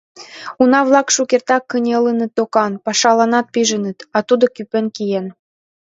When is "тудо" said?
4.27-4.45